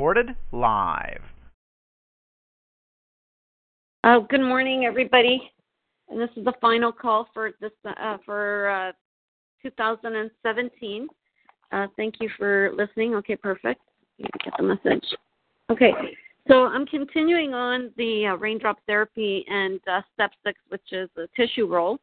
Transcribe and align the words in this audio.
Recorded 0.00 0.34
live. 0.52 1.20
Uh, 4.02 4.20
good 4.30 4.40
morning, 4.40 4.86
everybody. 4.86 5.52
And 6.08 6.18
this 6.18 6.30
is 6.36 6.44
the 6.46 6.54
final 6.58 6.90
call 6.90 7.28
for 7.34 7.50
this 7.60 7.70
uh, 7.84 8.16
for 8.24 8.70
uh, 8.70 8.92
2017. 9.62 11.06
Uh, 11.70 11.86
thank 11.98 12.14
you 12.18 12.30
for 12.38 12.72
listening. 12.78 13.14
Okay, 13.16 13.36
perfect. 13.36 13.82
Get 14.18 14.54
the 14.56 14.62
message. 14.62 15.04
Okay, 15.70 15.92
so 16.48 16.64
I'm 16.64 16.86
continuing 16.86 17.52
on 17.52 17.90
the 17.98 18.28
uh, 18.28 18.36
raindrop 18.36 18.78
therapy 18.86 19.44
and 19.50 19.80
uh, 19.86 20.00
step 20.14 20.30
six, 20.46 20.58
which 20.70 20.92
is 20.92 21.10
the 21.14 21.28
tissue 21.36 21.66
roll. 21.66 21.98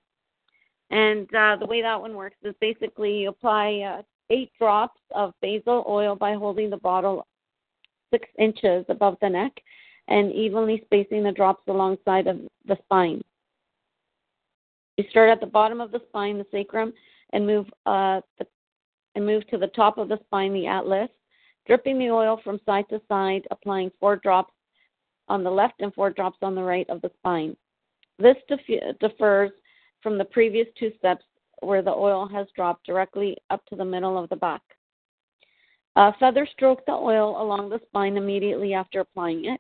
And 0.92 1.28
the 1.32 1.66
way 1.68 1.82
that 1.82 2.00
one 2.00 2.14
works 2.14 2.38
is 2.44 2.54
basically 2.62 3.22
you 3.22 3.30
apply 3.30 4.04
eight 4.30 4.52
drops 4.60 5.02
of 5.16 5.34
basil 5.42 5.84
oil 5.90 6.16
by 6.16 6.36
holding 6.36 6.70
the 6.70 6.78
bottle 6.78 7.26
six 8.12 8.28
inches 8.38 8.86
above 8.90 9.18
the 9.22 9.30
neck 9.30 9.52
and 10.08 10.32
evenly 10.32 10.82
spacing 10.86 11.24
the 11.24 11.32
drops 11.32 11.64
alongside 11.68 12.28
of 12.28 12.40
the 12.66 12.78
spine. 12.84 13.22
You 14.98 15.06
start 15.10 15.30
at 15.30 15.40
the 15.40 15.46
bottom 15.46 15.82
of 15.82 15.92
the 15.92 16.02
spine, 16.08 16.38
the 16.38 16.46
sacrum, 16.52 16.94
and 17.34 17.46
move 17.46 17.68
uh, 17.86 18.22
the, 18.40 18.48
and 19.16 19.26
move 19.26 19.48
to 19.48 19.58
the 19.58 19.68
top 19.68 19.98
of 19.98 20.10
the 20.10 20.20
spine, 20.26 20.54
the 20.54 20.68
atlas, 20.68 21.10
dripping 21.66 22.00
the 22.00 22.10
oil 22.10 22.40
from 22.44 22.60
side 22.66 22.86
to 22.90 23.02
side, 23.08 23.46
applying 23.52 23.92
four 24.00 24.16
drops 24.16 24.54
on 25.28 25.44
the 25.44 25.50
left 25.50 25.82
and 25.82 25.94
four 25.94 26.10
drops 26.10 26.38
on 26.42 26.56
the 26.56 26.64
right 26.64 26.90
of 26.90 27.02
the 27.02 27.12
spine. 27.20 27.56
This 28.18 28.38
differs 29.00 29.52
from 30.02 30.18
the 30.18 30.26
previous 30.26 30.68
two 30.80 30.92
steps 30.98 31.26
where 31.62 31.82
the 31.82 31.92
oil 31.92 32.28
has 32.28 32.48
dropped 32.56 32.86
directly 32.86 33.38
up 33.50 33.66
to 33.66 33.76
the 33.76 33.86
middle 33.86 34.18
of 34.18 34.30
the 34.30 34.36
back. 34.36 34.62
Uh, 35.98 36.12
feather 36.20 36.48
stroke 36.54 36.86
the 36.86 36.92
oil 36.92 37.42
along 37.42 37.70
the 37.70 37.82
spine 37.88 38.18
immediately 38.18 38.76
after 38.76 39.00
applying 39.00 39.46
it. 39.46 39.60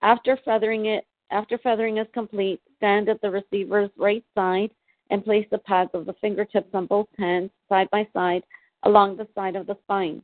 After 0.00 0.38
feathering 0.42 0.86
it, 0.86 1.04
after 1.30 1.58
feathering 1.58 1.98
is 1.98 2.06
complete, 2.14 2.62
stand 2.78 3.10
at 3.10 3.20
the 3.20 3.30
receiver's 3.30 3.90
right 3.98 4.24
side 4.34 4.70
and 5.10 5.22
place 5.22 5.46
the 5.50 5.58
pads 5.58 5.90
of 5.92 6.06
the 6.06 6.14
fingertips 6.14 6.70
on 6.72 6.86
both 6.86 7.08
hands 7.18 7.50
side 7.68 7.90
by 7.90 8.08
side 8.14 8.42
along 8.84 9.18
the 9.18 9.28
side 9.34 9.54
of 9.54 9.66
the 9.66 9.76
spine. 9.82 10.22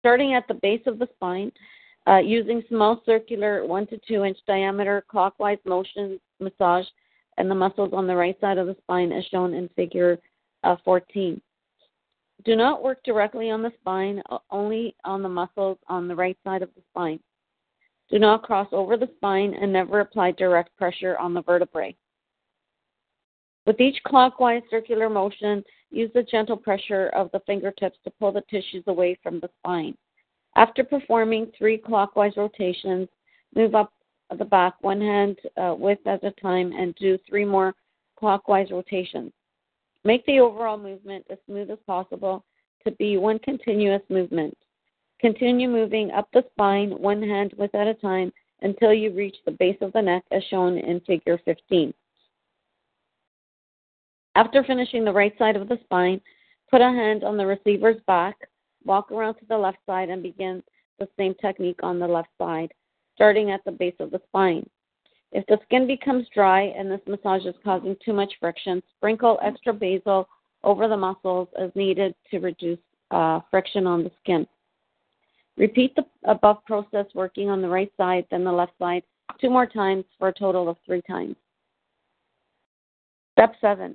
Starting 0.00 0.34
at 0.34 0.46
the 0.48 0.54
base 0.54 0.82
of 0.86 0.98
the 0.98 1.08
spine, 1.14 1.50
uh, 2.06 2.18
using 2.18 2.62
small 2.68 3.00
circular 3.06 3.64
1 3.64 3.86
to 3.86 3.98
2 4.06 4.24
inch 4.24 4.38
diameter 4.46 5.02
clockwise 5.08 5.58
motion 5.64 6.20
massage 6.40 6.86
and 7.38 7.50
the 7.50 7.54
muscles 7.54 7.94
on 7.94 8.06
the 8.06 8.14
right 8.14 8.38
side 8.38 8.58
of 8.58 8.66
the 8.66 8.76
spine 8.82 9.12
as 9.12 9.24
shown 9.24 9.54
in 9.54 9.66
figure 9.70 10.18
uh, 10.62 10.76
14. 10.84 11.40
Do 12.44 12.54
not 12.54 12.82
work 12.82 13.02
directly 13.04 13.50
on 13.50 13.62
the 13.62 13.72
spine, 13.80 14.22
only 14.50 14.94
on 15.04 15.22
the 15.22 15.28
muscles 15.28 15.78
on 15.88 16.06
the 16.06 16.14
right 16.14 16.38
side 16.44 16.62
of 16.62 16.70
the 16.74 16.82
spine. 16.90 17.18
Do 18.10 18.18
not 18.18 18.42
cross 18.42 18.68
over 18.72 18.96
the 18.96 19.10
spine 19.16 19.54
and 19.54 19.72
never 19.72 20.00
apply 20.00 20.32
direct 20.32 20.76
pressure 20.76 21.16
on 21.18 21.34
the 21.34 21.42
vertebrae. 21.42 21.96
With 23.66 23.80
each 23.80 24.00
clockwise 24.04 24.62
circular 24.70 25.08
motion, 25.08 25.64
use 25.90 26.10
the 26.14 26.22
gentle 26.22 26.56
pressure 26.56 27.08
of 27.08 27.30
the 27.32 27.40
fingertips 27.46 27.98
to 28.04 28.12
pull 28.12 28.30
the 28.30 28.42
tissues 28.42 28.84
away 28.86 29.18
from 29.22 29.40
the 29.40 29.50
spine. 29.58 29.96
After 30.54 30.84
performing 30.84 31.50
three 31.58 31.76
clockwise 31.76 32.36
rotations, 32.36 33.08
move 33.54 33.74
up 33.74 33.92
the 34.38 34.44
back 34.44 34.74
one 34.82 35.00
hand 35.00 35.38
uh, 35.56 35.74
width 35.76 36.06
at 36.06 36.24
a 36.24 36.30
time 36.32 36.72
and 36.72 36.94
do 36.94 37.18
three 37.28 37.44
more 37.44 37.74
clockwise 38.16 38.70
rotations. 38.70 39.32
Make 40.06 40.24
the 40.26 40.38
overall 40.38 40.78
movement 40.78 41.26
as 41.30 41.38
smooth 41.46 41.68
as 41.68 41.80
possible 41.84 42.44
to 42.84 42.92
be 42.92 43.16
one 43.16 43.40
continuous 43.40 44.02
movement. 44.08 44.56
Continue 45.20 45.68
moving 45.68 46.12
up 46.12 46.28
the 46.32 46.44
spine 46.52 46.90
one 46.90 47.20
hand 47.20 47.52
width 47.58 47.74
at 47.74 47.88
a 47.88 47.94
time 47.94 48.32
until 48.62 48.94
you 48.94 49.10
reach 49.10 49.34
the 49.44 49.50
base 49.50 49.76
of 49.80 49.92
the 49.94 50.00
neck 50.00 50.22
as 50.30 50.44
shown 50.44 50.78
in 50.78 51.00
figure 51.00 51.40
15. 51.44 51.92
After 54.36 54.62
finishing 54.62 55.04
the 55.04 55.12
right 55.12 55.36
side 55.38 55.56
of 55.56 55.68
the 55.68 55.78
spine, 55.82 56.20
put 56.70 56.80
a 56.80 56.84
hand 56.84 57.24
on 57.24 57.36
the 57.36 57.44
receiver's 57.44 58.00
back, 58.06 58.36
walk 58.84 59.10
around 59.10 59.34
to 59.34 59.46
the 59.48 59.58
left 59.58 59.78
side, 59.86 60.08
and 60.08 60.22
begin 60.22 60.62
the 61.00 61.08
same 61.18 61.34
technique 61.40 61.80
on 61.82 61.98
the 61.98 62.06
left 62.06 62.30
side, 62.38 62.72
starting 63.16 63.50
at 63.50 63.64
the 63.64 63.72
base 63.72 63.96
of 63.98 64.12
the 64.12 64.20
spine. 64.28 64.70
If 65.36 65.44
the 65.48 65.58
skin 65.66 65.86
becomes 65.86 66.26
dry 66.32 66.62
and 66.62 66.90
this 66.90 67.02
massage 67.06 67.44
is 67.44 67.54
causing 67.62 67.94
too 68.02 68.14
much 68.14 68.32
friction, 68.40 68.82
sprinkle 68.96 69.38
extra 69.42 69.70
basil 69.70 70.26
over 70.64 70.88
the 70.88 70.96
muscles 70.96 71.48
as 71.60 71.70
needed 71.74 72.14
to 72.30 72.38
reduce 72.38 72.78
uh, 73.10 73.40
friction 73.50 73.86
on 73.86 74.02
the 74.02 74.10
skin. 74.22 74.46
Repeat 75.58 75.94
the 75.94 76.06
above 76.24 76.64
process 76.64 77.04
working 77.14 77.50
on 77.50 77.60
the 77.60 77.68
right 77.68 77.92
side, 77.98 78.24
then 78.30 78.44
the 78.44 78.50
left 78.50 78.72
side, 78.78 79.02
two 79.38 79.50
more 79.50 79.66
times 79.66 80.06
for 80.18 80.28
a 80.28 80.32
total 80.32 80.70
of 80.70 80.78
three 80.86 81.02
times. 81.02 81.36
Step 83.32 83.56
seven 83.60 83.94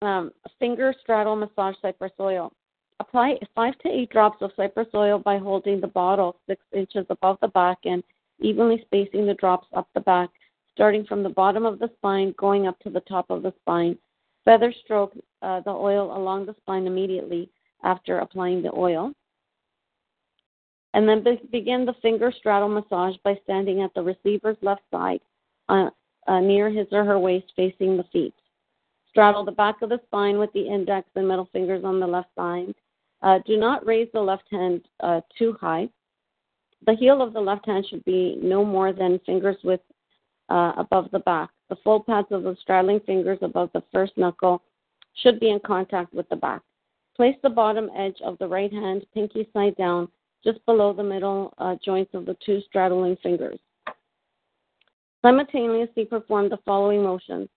um, 0.00 0.32
finger 0.58 0.94
straddle 1.02 1.36
massage 1.36 1.74
cypress 1.82 2.12
oil. 2.18 2.50
Apply 3.00 3.34
five 3.54 3.76
to 3.80 3.88
eight 3.90 4.08
drops 4.08 4.40
of 4.40 4.52
cypress 4.56 4.88
oil 4.94 5.18
by 5.18 5.36
holding 5.36 5.82
the 5.82 5.86
bottle 5.86 6.36
six 6.46 6.62
inches 6.74 7.04
above 7.10 7.36
the 7.42 7.48
back 7.48 7.76
and 7.84 8.02
evenly 8.40 8.82
spacing 8.86 9.26
the 9.26 9.34
drops 9.34 9.68
up 9.74 9.88
the 9.94 10.00
back, 10.00 10.30
starting 10.72 11.04
from 11.04 11.22
the 11.22 11.28
bottom 11.28 11.64
of 11.64 11.78
the 11.78 11.90
spine 11.96 12.34
going 12.38 12.66
up 12.66 12.78
to 12.80 12.90
the 12.90 13.00
top 13.00 13.30
of 13.30 13.42
the 13.42 13.52
spine. 13.62 13.96
Feather 14.44 14.72
stroke 14.84 15.12
uh, 15.42 15.60
the 15.60 15.70
oil 15.70 16.16
along 16.16 16.46
the 16.46 16.54
spine 16.62 16.86
immediately 16.86 17.50
after 17.82 18.18
applying 18.18 18.62
the 18.62 18.74
oil. 18.74 19.12
And 20.94 21.08
then 21.08 21.22
be- 21.22 21.48
begin 21.50 21.84
the 21.84 21.94
finger 22.00 22.32
straddle 22.36 22.68
massage 22.68 23.16
by 23.24 23.38
standing 23.44 23.82
at 23.82 23.92
the 23.94 24.02
receiver's 24.02 24.56
left 24.62 24.82
side 24.90 25.20
uh, 25.68 25.90
uh, 26.26 26.40
near 26.40 26.70
his 26.70 26.86
or 26.92 27.04
her 27.04 27.18
waist 27.18 27.52
facing 27.56 27.96
the 27.96 28.04
feet. 28.12 28.34
Straddle 29.10 29.44
the 29.44 29.52
back 29.52 29.82
of 29.82 29.88
the 29.88 30.00
spine 30.06 30.38
with 30.38 30.52
the 30.52 30.66
index 30.66 31.08
and 31.16 31.26
middle 31.26 31.48
fingers 31.52 31.84
on 31.84 32.00
the 32.00 32.06
left 32.06 32.28
side. 32.36 32.74
Uh, 33.22 33.38
do 33.46 33.56
not 33.56 33.86
raise 33.86 34.08
the 34.12 34.20
left 34.20 34.44
hand 34.50 34.82
uh, 35.00 35.20
too 35.38 35.56
high. 35.60 35.88
The 36.84 36.94
heel 36.94 37.22
of 37.22 37.32
the 37.32 37.40
left 37.40 37.66
hand 37.66 37.86
should 37.88 38.04
be 38.04 38.38
no 38.42 38.64
more 38.64 38.92
than 38.92 39.20
fingers 39.26 39.56
width 39.64 39.84
uh, 40.48 40.72
above 40.76 41.10
the 41.10 41.20
back. 41.20 41.50
The 41.68 41.76
full 41.82 42.00
pads 42.00 42.28
of 42.30 42.42
the 42.42 42.56
straddling 42.60 43.00
fingers 43.00 43.38
above 43.42 43.70
the 43.72 43.82
first 43.92 44.12
knuckle 44.16 44.62
should 45.14 45.40
be 45.40 45.50
in 45.50 45.60
contact 45.60 46.12
with 46.12 46.28
the 46.28 46.36
back. 46.36 46.62
Place 47.16 47.36
the 47.42 47.50
bottom 47.50 47.90
edge 47.96 48.18
of 48.22 48.36
the 48.38 48.46
right 48.46 48.72
hand, 48.72 49.06
pinky 49.14 49.48
side 49.52 49.76
down, 49.76 50.08
just 50.44 50.64
below 50.66 50.92
the 50.92 51.02
middle 51.02 51.54
uh, 51.58 51.74
joints 51.84 52.14
of 52.14 52.26
the 52.26 52.36
two 52.44 52.60
straddling 52.68 53.16
fingers. 53.22 53.58
Simultaneously 55.22 56.04
perform 56.04 56.48
the 56.48 56.58
following 56.64 57.02
motions. 57.02 57.48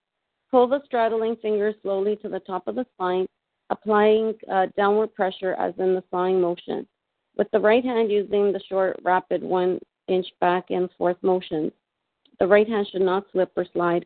Pull 0.49 0.67
the 0.67 0.81
straddling 0.85 1.35
fingers 1.35 1.75
slowly 1.83 2.15
to 2.15 2.29
the 2.29 2.39
top 2.39 2.67
of 2.67 2.75
the 2.75 2.85
spine, 2.95 3.27
applying 3.69 4.33
uh, 4.51 4.65
downward 4.75 5.13
pressure 5.13 5.53
as 5.53 5.73
in 5.77 5.93
the 5.93 6.03
sawing 6.09 6.41
motion. 6.41 6.87
With 7.39 7.49
the 7.51 7.59
right 7.59 7.85
hand 7.85 8.11
using 8.11 8.51
the 8.51 8.59
short, 8.67 8.99
rapid 9.01 9.41
one 9.41 9.79
inch 10.09 10.27
back 10.41 10.65
and 10.71 10.89
forth 10.97 11.15
motions. 11.21 11.71
The 12.41 12.47
right 12.47 12.67
hand 12.67 12.85
should 12.91 13.01
not 13.01 13.27
slip 13.31 13.53
or 13.55 13.65
slide 13.71 14.05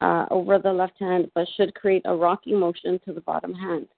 uh, 0.00 0.26
over 0.30 0.56
the 0.56 0.72
left 0.72 0.96
hand, 1.00 1.32
but 1.34 1.48
should 1.56 1.74
create 1.74 2.02
a 2.04 2.14
rocking 2.14 2.60
motion 2.60 3.00
to 3.04 3.12
the 3.12 3.22
bottom 3.22 3.52
hand. 3.52 3.88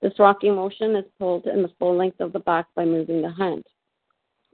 This 0.00 0.12
rocking 0.20 0.54
motion 0.54 0.94
is 0.94 1.04
pulled 1.18 1.46
in 1.46 1.60
the 1.60 1.72
full 1.76 1.96
length 1.96 2.20
of 2.20 2.32
the 2.32 2.38
back 2.38 2.66
by 2.76 2.84
moving 2.84 3.20
the 3.20 3.32
hand. 3.32 3.64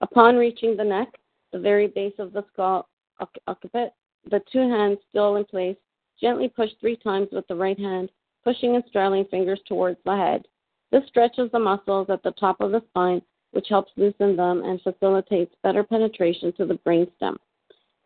Upon 0.00 0.36
reaching 0.36 0.74
the 0.74 0.82
neck, 0.82 1.08
the 1.52 1.58
very 1.58 1.88
base 1.88 2.14
of 2.18 2.32
the 2.32 2.46
skull 2.54 2.88
the 3.20 4.42
two 4.50 4.58
hands 4.58 4.98
still 5.10 5.36
in 5.36 5.44
place 5.44 5.76
Gently 6.18 6.48
push 6.48 6.70
three 6.80 6.96
times 6.96 7.28
with 7.30 7.46
the 7.46 7.54
right 7.54 7.78
hand, 7.78 8.10
pushing 8.42 8.74
and 8.74 8.84
straddling 8.88 9.26
fingers 9.26 9.60
towards 9.66 9.98
the 10.06 10.16
head. 10.16 10.46
This 10.90 11.06
stretches 11.08 11.50
the 11.52 11.58
muscles 11.58 12.08
at 12.08 12.22
the 12.22 12.30
top 12.32 12.62
of 12.62 12.72
the 12.72 12.82
spine, 12.88 13.20
which 13.56 13.68
helps 13.70 13.90
loosen 13.96 14.36
them 14.36 14.62
and 14.64 14.82
facilitates 14.82 15.54
better 15.62 15.82
penetration 15.82 16.52
to 16.52 16.66
the 16.66 16.78
brainstem. 16.86 17.36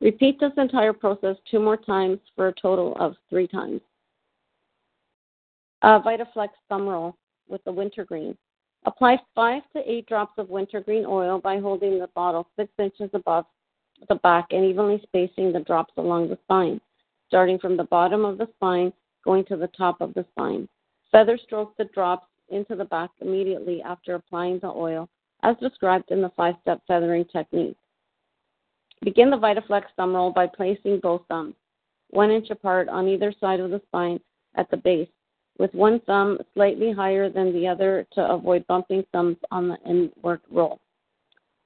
Repeat 0.01 0.39
this 0.39 0.53
entire 0.57 0.93
process 0.93 1.35
two 1.51 1.59
more 1.59 1.77
times 1.77 2.21
for 2.37 2.47
a 2.47 2.55
total 2.55 2.97
of 3.01 3.17
three 3.29 3.49
times. 3.49 3.81
Uh, 5.83 5.99
Vitaflex 6.03 6.51
thumb 6.69 6.87
roll 6.87 7.17
with 7.49 7.65
the 7.65 7.73
wintergreen. 7.73 8.39
Apply 8.85 9.19
five 9.35 9.63
to 9.75 9.83
eight 9.91 10.07
drops 10.07 10.35
of 10.39 10.51
wintergreen 10.51 11.05
oil 11.05 11.41
by 11.41 11.59
holding 11.59 11.99
the 11.99 12.09
bottle 12.15 12.47
six 12.55 12.71
inches 12.79 13.11
above 13.13 13.45
the 14.09 14.15
back 14.15 14.47
and 14.53 14.65
evenly 14.65 15.01
spacing 15.03 15.53
the 15.53 15.65
drops 15.67 15.93
along 15.97 16.29
the 16.29 16.39
spine, 16.45 16.81
starting 17.27 17.59
from 17.59 17.77
the 17.77 17.85
bottom 17.85 18.25
of 18.25 18.39
the 18.39 18.49
spine 18.55 18.93
going 19.25 19.45
to 19.47 19.57
the 19.57 19.67
top 19.77 20.01
of 20.01 20.15
the 20.15 20.25
spine. 20.31 20.69
Feather 21.11 21.37
stroke 21.37 21.77
the 21.77 21.87
drops 21.87 22.29
into 22.51 22.77
the 22.77 22.85
back 22.85 23.11
immediately 23.21 23.83
after 23.83 24.15
applying 24.15 24.61
the 24.61 24.69
oil, 24.69 25.09
as 25.43 25.57
described 25.59 26.11
in 26.11 26.23
the 26.23 26.31
five 26.37 26.55
step 26.63 26.81
feathering 26.87 27.25
technique. 27.27 27.77
Begin 29.03 29.31
the 29.31 29.37
Vitaflex 29.37 29.85
thumb 29.97 30.15
roll 30.15 30.31
by 30.31 30.47
placing 30.47 31.01
both 31.01 31.23
thumbs 31.29 31.55
one 32.11 32.31
inch 32.31 32.51
apart 32.51 32.89
on 32.89 33.09
either 33.09 33.33
side 33.41 33.61
of 33.61 33.71
the 33.71 33.81
spine 33.87 34.21
at 34.57 34.71
the 34.71 34.77
base, 34.77 35.09
with 35.59 35.73
one 35.75 36.01
thumb 36.01 36.39
slightly 36.55 36.93
higher 36.93 37.29
than 37.31 37.53
the 37.53 37.67
other 37.67 38.07
to 38.13 38.21
avoid 38.21 38.67
bumping 38.67 39.05
thumbs 39.13 39.37
on 39.51 39.69
the 39.69 39.79
inward 39.89 40.41
roll. 40.51 40.81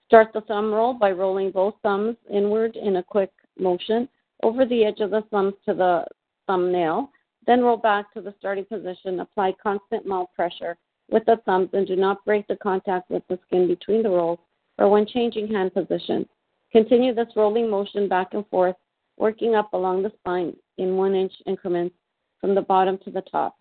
Start 0.07 0.33
the 0.33 0.43
thumb 0.43 0.73
roll 0.73 0.93
by 0.93 1.11
rolling 1.11 1.51
both 1.51 1.75
thumbs 1.83 2.17
inward 2.31 2.77
in 2.77 2.97
a 2.97 3.03
quick 3.03 3.31
motion 3.59 4.09
over 4.43 4.67
the 4.67 4.85
edge 4.85 5.01
of 5.01 5.11
the 5.11 5.23
thumbs 5.31 5.55
to 5.67 5.75
the 5.75 6.05
thumbnail. 6.47 7.11
Then 7.47 7.63
roll 7.63 7.77
back 7.77 8.13
to 8.15 8.21
the 8.21 8.35
starting 8.39 8.65
position. 8.65 9.21
Apply 9.21 9.55
constant 9.63 10.07
mouth 10.07 10.29
pressure 10.35 10.77
with 11.11 11.25
the 11.27 11.37
thumbs 11.45 11.71
and 11.73 11.87
do 11.87 11.97
not 11.97 12.25
break 12.25 12.47
the 12.47 12.57
contact 12.57 13.11
with 13.11 13.23
the 13.29 13.39
skin 13.47 13.67
between 13.67 14.03
the 14.03 14.09
rolls 14.09 14.39
or 14.79 14.89
when 14.89 15.07
changing 15.07 15.49
hand 15.49 15.73
position. 15.73 16.29
Continue 16.73 17.15
this 17.15 17.29
rolling 17.37 17.71
motion 17.71 18.09
back 18.09 18.29
and 18.33 18.47
forth, 18.49 18.77
working 19.17 19.55
up 19.55 19.73
along 19.73 20.03
the 20.03 20.13
spine 20.19 20.57
in 20.79 20.97
one 20.97 21.15
inch 21.15 21.33
increments 21.47 21.95
from 22.41 22.55
the 22.55 22.63
bottom 22.63 22.99
to 23.05 23.11
the 23.11 23.23
top. 23.23 23.57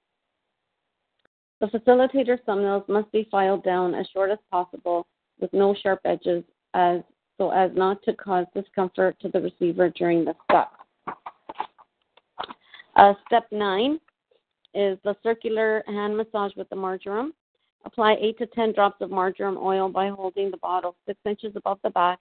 The 1.62 1.68
facilitator's 1.68 2.40
thumbnails 2.48 2.90
must 2.90 3.12
be 3.12 3.28
filed 3.30 3.63
down 3.63 3.94
as 3.94 4.07
short 4.12 4.31
as 4.31 4.39
possible 4.51 5.07
with 5.39 5.54
no 5.54 5.75
sharp 5.81 6.01
edges 6.06 6.44
as 6.74 7.01
so 7.38 7.51
as 7.51 7.72
not 7.75 8.01
to 8.04 8.13
cause 8.13 8.46
discomfort 8.54 9.19
to 9.19 9.30
the 9.30 9.42
receiver 9.42 9.89
during 9.89 10.25
the 10.25 10.36
step. 10.46 10.72
Uh, 12.96 13.13
step 13.25 13.48
nine 13.51 14.00
is 14.74 14.98
the 15.04 15.16
circular 15.24 15.84
hand 15.88 16.16
massage 16.18 16.56
with 16.56 16.70
the 16.70 16.75
marjoram. 16.75 17.34
Apply 17.86 18.16
8 18.20 18.38
to 18.40 18.46
10 18.48 18.74
drops 18.74 19.02
of 19.02 19.12
marjoram 19.12 19.58
oil 19.58 19.90
by 19.90 20.10
holding 20.10 20.50
the 20.50 20.58
bottle 20.58 20.96
6 21.06 21.20
inches 21.25 21.54
above 21.56 21.80
the 21.84 21.90
back, 21.90 22.20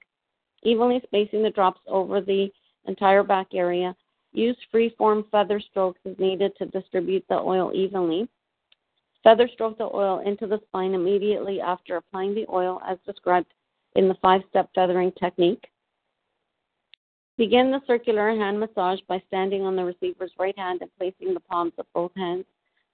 evenly 0.62 1.00
spacing 1.04 1.42
the 1.42 1.50
drops 1.50 1.80
over 1.86 2.20
the 2.20 2.50
entire 2.86 3.22
back 3.22 3.48
area. 3.54 3.94
Use 4.32 4.56
free-form 4.70 5.26
feather 5.30 5.60
strokes 5.60 6.00
as 6.08 6.18
needed 6.18 6.52
to 6.56 6.66
distribute 6.66 7.24
the 7.28 7.34
oil 7.34 7.70
evenly. 7.74 8.28
Feather 9.22 9.48
stroke 9.52 9.78
the 9.78 9.84
oil 9.84 10.20
into 10.26 10.46
the 10.46 10.60
spine 10.66 10.94
immediately 10.94 11.60
after 11.60 11.96
applying 11.96 12.34
the 12.34 12.46
oil 12.50 12.80
as 12.86 12.98
described 13.06 13.52
in 13.94 14.08
the 14.08 14.16
five 14.22 14.42
step 14.48 14.68
feathering 14.74 15.12
technique. 15.12 15.68
Begin 17.38 17.70
the 17.70 17.80
circular 17.86 18.30
hand 18.30 18.60
massage 18.60 19.00
by 19.08 19.22
standing 19.28 19.62
on 19.62 19.74
the 19.74 19.84
receiver's 19.84 20.32
right 20.38 20.56
hand 20.58 20.82
and 20.82 20.90
placing 20.98 21.34
the 21.34 21.40
palms 21.40 21.72
of 21.78 21.86
both 21.94 22.12
hands 22.16 22.44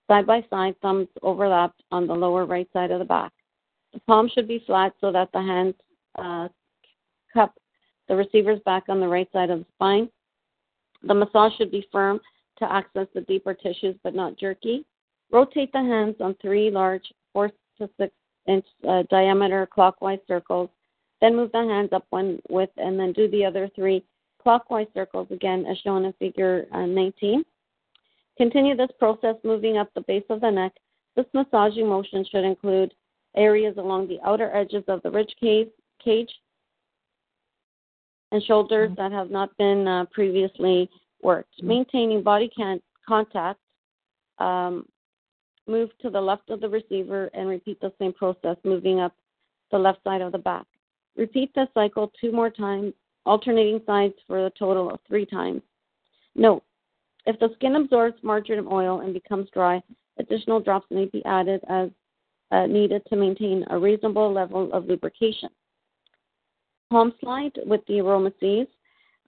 side 0.09 0.27
by 0.27 0.45
side, 0.51 0.75
thumbs 0.81 1.09
overlapped 1.23 1.83
on 1.93 2.07
the 2.07 2.15
lower 2.15 2.47
right 2.47 2.69
side 2.73 2.91
of 2.91 2.99
the 2.99 3.05
back. 3.05 3.33
The 3.93 4.01
palm 4.01 4.29
should 4.33 4.49
be 4.49 4.63
flat 4.67 4.95
so 5.01 5.13
that 5.13 5.31
the 5.33 5.41
hands 5.41 5.75
uh, 6.19 6.49
cup 7.33 7.55
the 8.09 8.17
receiver's 8.17 8.61
back 8.65 8.85
on 8.89 9.01
the 9.01 9.09
right 9.09 9.29
side 9.33 9.51
of 9.51 9.61
the 9.61 9.67
spine. 9.75 10.09
The 11.03 11.15
massage 11.15 11.53
should 11.57 11.71
be 11.71 11.87
firm 11.93 12.21
to 12.59 12.73
access 12.73 13.07
the 13.15 13.21
deeper 13.23 13.55
tissues 13.55 13.97
but 14.03 14.15
not 14.15 14.39
jerky. 14.39 14.85
Rotate 15.31 15.73
the 15.73 15.79
hands 15.79 16.17
on 16.21 16.35
three 16.41 16.71
large, 16.71 17.13
four 17.33 17.51
to 17.79 17.91
six 17.99 18.13
inch 18.47 18.65
uh, 18.89 19.03
diameter 19.11 19.67
clockwise 19.67 20.19
circles. 20.27 20.71
Then 21.21 21.37
move 21.37 21.53
the 21.53 21.59
hands 21.59 21.91
up 21.93 22.07
one 22.11 22.41
width 22.49 22.73
and 22.79 22.99
then 22.99 23.13
do 23.13 23.29
the 23.29 23.45
other 23.45 23.71
three 23.75 24.03
clockwise 24.49 24.87
circles 24.95 25.29
again, 25.31 25.67
as 25.67 25.77
shown 25.85 26.07
in 26.07 26.13
figure 26.15 26.65
uh, 26.73 26.87
19. 26.87 27.45
Continue 28.39 28.75
this 28.75 28.89
process 28.99 29.35
moving 29.45 29.77
up 29.77 29.91
the 29.95 30.01
base 30.01 30.25
of 30.31 30.41
the 30.41 30.51
neck. 30.51 30.73
This 31.17 31.27
massaging 31.35 31.87
motion 31.87 32.25
should 32.31 32.45
include 32.45 32.95
areas 33.37 33.75
along 33.77 34.09
the 34.09 34.19
outer 34.25 34.51
edges 34.57 34.85
of 34.89 35.03
the 35.03 35.11
rib 35.11 35.27
cage, 35.39 35.69
cage 36.03 36.31
and 38.33 38.43
shoulders 38.43 38.91
that 38.97 39.13
have 39.13 39.31
not 39.31 39.55
been 39.59 39.87
uh, 39.87 40.07
previously 40.11 40.89
worked. 41.23 41.53
Mm-hmm. 41.59 41.69
Maintaining 41.69 42.23
body 42.23 42.51
can- 42.57 42.81
contact 43.07 43.61
um, 44.39 44.87
move 45.67 45.91
to 46.01 46.09
the 46.09 46.21
left 46.21 46.49
of 46.49 46.63
the 46.63 46.69
receiver 46.71 47.29
and 47.35 47.51
repeat 47.51 47.79
the 47.83 47.93
same 47.99 48.15
process, 48.15 48.57
moving 48.65 48.99
up 48.99 49.13
the 49.73 49.79
left 49.79 50.03
side 50.05 50.23
of 50.23 50.33
the 50.33 50.39
back. 50.39 50.65
Repeat 51.19 51.55
this 51.55 51.69
cycle 51.75 52.11
two 52.19 52.33
more 52.33 52.49
times, 52.49 52.95
alternating 53.27 53.81
sides 53.87 54.15
for 54.27 54.47
a 54.47 54.51
total 54.51 54.91
of 54.91 55.01
three 55.07 55.27
times. 55.27 55.63
Note, 56.35 56.63
if 57.27 57.39
the 57.39 57.51
skin 57.57 57.77
absorbs 57.77 58.23
marjoram 58.23 58.69
oil 58.71 59.01
and 59.01 59.13
becomes 59.13 59.49
dry, 59.51 59.83
additional 60.19 60.61
drops 60.61 60.87
may 60.91 61.07
be 61.07 61.25
added 61.25 61.61
as 61.69 61.91
uh, 62.51 62.67
needed 62.67 63.03
to 63.09 63.17
maintain 63.17 63.65
a 63.71 63.79
reasonable 63.79 64.33
level 64.33 64.73
of 64.73 64.87
lubrication. 64.87 65.51
Palm 66.91 67.13
slide 67.21 67.53
with 67.67 67.85
the 67.87 68.01
Aroma 68.01 68.33
Siez. 68.41 68.67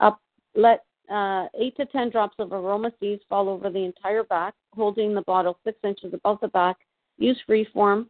Up, 0.00 0.20
let 0.54 0.84
uh, 1.12 1.46
8 1.58 1.76
to 1.76 1.86
10 1.86 2.10
drops 2.10 2.36
of 2.38 2.52
Aroma 2.52 2.90
Siez 2.98 3.20
fall 3.28 3.48
over 3.48 3.68
the 3.68 3.84
entire 3.84 4.24
back, 4.24 4.54
holding 4.74 5.14
the 5.14 5.22
bottle 5.22 5.58
6 5.64 5.78
inches 5.84 6.14
above 6.14 6.38
the 6.40 6.48
back. 6.48 6.76
Use 7.18 7.38
free 7.46 7.66
form 7.74 8.08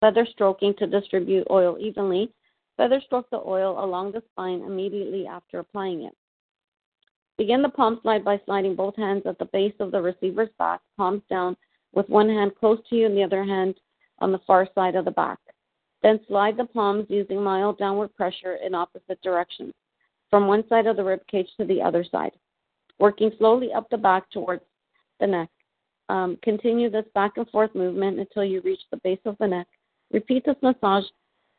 feather 0.00 0.26
stroking 0.30 0.74
to 0.78 0.86
distribute 0.86 1.46
oil 1.50 1.76
evenly. 1.78 2.30
Feather 2.78 3.00
stroke 3.04 3.28
the 3.30 3.42
oil 3.44 3.84
along 3.84 4.12
the 4.12 4.22
spine 4.32 4.62
immediately 4.62 5.26
after 5.26 5.58
applying 5.58 6.04
it. 6.04 6.16
Begin 7.36 7.60
the 7.60 7.68
palm 7.68 7.98
slide 8.02 8.24
by 8.24 8.40
sliding 8.46 8.76
both 8.76 8.96
hands 8.96 9.24
at 9.26 9.38
the 9.38 9.44
base 9.46 9.74
of 9.80 9.90
the 9.90 10.00
receiver's 10.00 10.48
back, 10.58 10.80
palms 10.96 11.22
down, 11.28 11.56
with 11.92 12.08
one 12.08 12.28
hand 12.28 12.52
close 12.58 12.78
to 12.88 12.96
you 12.96 13.06
and 13.06 13.16
the 13.16 13.22
other 13.22 13.44
hand 13.44 13.74
on 14.20 14.32
the 14.32 14.40
far 14.46 14.68
side 14.74 14.94
of 14.94 15.04
the 15.04 15.10
back. 15.10 15.38
Then 16.02 16.20
slide 16.28 16.56
the 16.56 16.64
palms 16.64 17.06
using 17.08 17.42
mild 17.42 17.78
downward 17.78 18.14
pressure 18.14 18.58
in 18.64 18.74
opposite 18.74 19.20
directions 19.22 19.74
from 20.30 20.46
one 20.46 20.66
side 20.68 20.86
of 20.86 20.96
the 20.96 21.04
rib 21.04 21.26
cage 21.26 21.48
to 21.58 21.64
the 21.64 21.82
other 21.82 22.04
side, 22.04 22.32
working 23.00 23.32
slowly 23.38 23.72
up 23.72 23.90
the 23.90 23.96
back 23.96 24.30
towards 24.30 24.62
the 25.18 25.26
neck. 25.26 25.48
Um, 26.08 26.38
continue 26.42 26.90
this 26.90 27.06
back 27.14 27.32
and 27.36 27.48
forth 27.50 27.74
movement 27.74 28.20
until 28.20 28.44
you 28.44 28.60
reach 28.60 28.82
the 28.90 28.98
base 28.98 29.18
of 29.24 29.36
the 29.38 29.48
neck. 29.48 29.66
Repeat 30.12 30.44
this 30.44 30.56
massage 30.62 31.04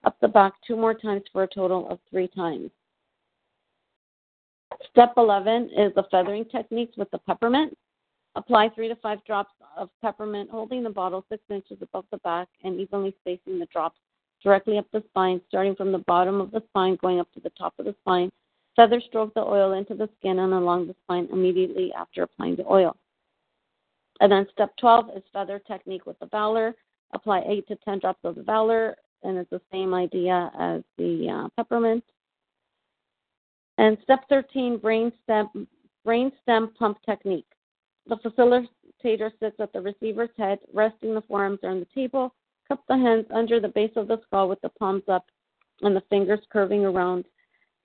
up 0.03 0.17
the 0.21 0.27
back 0.27 0.53
two 0.65 0.75
more 0.75 0.93
times 0.93 1.23
for 1.31 1.43
a 1.43 1.47
total 1.47 1.89
of 1.89 1.99
three 2.09 2.27
times. 2.27 2.71
Step 4.91 5.13
11 5.17 5.69
is 5.77 5.93
the 5.95 6.03
feathering 6.09 6.45
techniques 6.45 6.95
with 6.97 7.09
the 7.11 7.17
peppermint. 7.19 7.77
Apply 8.35 8.69
three 8.69 8.87
to 8.87 8.95
five 8.97 9.23
drops 9.25 9.53
of 9.75 9.89
peppermint, 10.01 10.49
holding 10.49 10.83
the 10.83 10.89
bottle 10.89 11.25
six 11.29 11.43
inches 11.49 11.77
above 11.81 12.05
the 12.11 12.17
back 12.19 12.47
and 12.63 12.79
evenly 12.79 13.15
spacing 13.21 13.59
the 13.59 13.65
drops 13.67 13.99
directly 14.43 14.77
up 14.77 14.85
the 14.93 15.03
spine, 15.09 15.41
starting 15.49 15.75
from 15.75 15.91
the 15.91 15.97
bottom 15.99 16.39
of 16.39 16.51
the 16.51 16.63
spine, 16.69 16.97
going 17.01 17.19
up 17.19 17.31
to 17.33 17.41
the 17.41 17.49
top 17.51 17.73
of 17.77 17.85
the 17.85 17.95
spine, 18.01 18.31
Feather 18.79 19.01
stroke 19.01 19.33
the 19.33 19.41
oil 19.41 19.73
into 19.73 19.93
the 19.93 20.07
skin 20.17 20.39
and 20.39 20.53
along 20.53 20.87
the 20.87 20.95
spine 21.03 21.27
immediately 21.33 21.91
after 21.91 22.23
applying 22.23 22.55
the 22.55 22.65
oil. 22.65 22.95
And 24.21 24.31
then 24.31 24.47
step 24.53 24.71
12 24.79 25.17
is 25.17 25.23
feather 25.33 25.59
technique 25.59 26.05
with 26.05 26.17
the 26.19 26.27
Valor. 26.27 26.75
Apply 27.13 27.43
8 27.45 27.67
to 27.67 27.75
10 27.75 27.99
drops 27.99 28.19
of 28.23 28.35
the 28.35 28.43
Valor, 28.43 28.95
and 29.23 29.37
it's 29.37 29.49
the 29.49 29.61
same 29.71 29.93
idea 29.93 30.51
as 30.57 30.81
the 30.97 31.29
uh, 31.29 31.49
peppermint. 31.55 32.03
And 33.77 33.97
step 34.03 34.25
13, 34.29 34.77
brain 34.77 35.11
stem, 35.23 35.67
brain 36.03 36.31
stem 36.41 36.71
pump 36.77 36.97
technique. 37.05 37.45
The 38.07 38.17
facilitator 38.17 39.31
sits 39.39 39.59
at 39.59 39.71
the 39.73 39.81
receiver's 39.81 40.29
head, 40.37 40.59
resting 40.73 41.13
the 41.13 41.21
forearms 41.21 41.59
on 41.63 41.79
the 41.79 41.87
table, 41.93 42.33
cup 42.67 42.83
the 42.87 42.97
hands 42.97 43.25
under 43.33 43.59
the 43.59 43.67
base 43.69 43.91
of 43.95 44.07
the 44.07 44.19
skull 44.27 44.49
with 44.49 44.61
the 44.61 44.69
palms 44.69 45.03
up 45.07 45.25
and 45.81 45.95
the 45.95 46.03
fingers 46.09 46.39
curving 46.51 46.85
around 46.85 47.25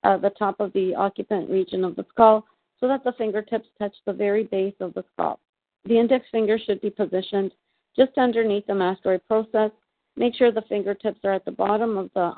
uh, 0.03 0.17
the 0.17 0.29
top 0.31 0.59
of 0.59 0.71
the 0.73 0.93
occiput 0.95 1.49
region 1.49 1.83
of 1.83 1.95
the 1.95 2.05
skull 2.09 2.45
so 2.79 2.87
that 2.87 3.03
the 3.03 3.13
fingertips 3.13 3.67
touch 3.79 3.95
the 4.05 4.13
very 4.13 4.43
base 4.43 4.75
of 4.79 4.93
the 4.93 5.03
skull. 5.13 5.39
The 5.85 5.97
index 5.97 6.25
finger 6.31 6.59
should 6.59 6.81
be 6.81 6.89
positioned 6.89 7.51
just 7.97 8.17
underneath 8.17 8.67
the 8.67 8.73
mastoid 8.73 9.21
process. 9.27 9.71
Make 10.17 10.35
sure 10.35 10.51
the 10.51 10.63
fingertips 10.63 11.19
are 11.23 11.33
at 11.33 11.45
the 11.45 11.51
bottom 11.51 11.97
of 11.97 12.09
the 12.13 12.33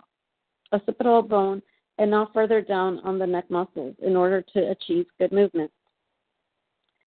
occipital 0.71 1.21
bone 1.21 1.61
and 1.97 2.11
not 2.11 2.33
further 2.33 2.61
down 2.61 2.99
on 2.99 3.17
the 3.19 3.27
neck 3.27 3.49
muscles 3.49 3.95
in 4.01 4.15
order 4.15 4.41
to 4.53 4.71
achieve 4.71 5.05
good 5.19 5.31
movement. 5.31 5.71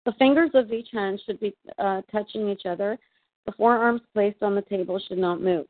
The 0.06 0.14
fingers 0.14 0.52
of 0.54 0.72
each 0.72 0.90
hand 0.92 1.22
should 1.26 1.40
be 1.40 1.56
uh, 1.78 2.02
touching 2.12 2.50
each 2.50 2.66
other. 2.66 2.98
The 3.46 3.52
forearms 3.54 4.02
placed 4.14 4.42
on 4.42 4.56
the 4.56 4.62
table 4.62 5.00
should 5.08 5.18
not 5.18 5.42
move. 5.42 5.66